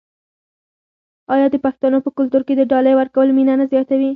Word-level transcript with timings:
آیا 1.33 1.47
د 1.51 1.55
پښتنو 1.65 1.97
په 2.05 2.09
کلتور 2.17 2.41
کې 2.47 2.53
د 2.57 2.61
ډالۍ 2.71 2.93
ورکول 2.97 3.27
مینه 3.37 3.53
نه 3.59 3.65
زیاتوي؟ 3.71 4.09